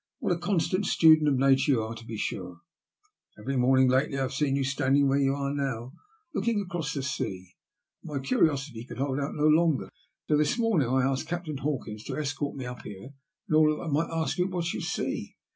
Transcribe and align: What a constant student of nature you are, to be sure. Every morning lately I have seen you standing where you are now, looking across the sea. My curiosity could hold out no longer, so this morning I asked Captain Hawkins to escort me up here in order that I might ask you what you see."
What 0.17 0.33
a 0.33 0.39
constant 0.39 0.87
student 0.87 1.27
of 1.29 1.37
nature 1.37 1.73
you 1.73 1.83
are, 1.83 1.93
to 1.93 2.03
be 2.03 2.17
sure. 2.17 2.61
Every 3.37 3.55
morning 3.55 3.87
lately 3.87 4.17
I 4.17 4.23
have 4.23 4.33
seen 4.33 4.55
you 4.55 4.63
standing 4.63 5.07
where 5.07 5.19
you 5.19 5.35
are 5.35 5.53
now, 5.53 5.93
looking 6.33 6.59
across 6.59 6.95
the 6.95 7.03
sea. 7.03 7.51
My 8.03 8.17
curiosity 8.17 8.83
could 8.83 8.97
hold 8.97 9.19
out 9.19 9.35
no 9.35 9.45
longer, 9.45 9.89
so 10.27 10.37
this 10.37 10.57
morning 10.57 10.87
I 10.87 11.03
asked 11.03 11.27
Captain 11.27 11.57
Hawkins 11.57 12.03
to 12.05 12.15
escort 12.17 12.55
me 12.55 12.65
up 12.65 12.81
here 12.81 13.11
in 13.47 13.53
order 13.55 13.75
that 13.75 13.83
I 13.89 13.91
might 13.91 14.09
ask 14.11 14.39
you 14.39 14.47
what 14.47 14.73
you 14.73 14.81
see." 14.81 15.35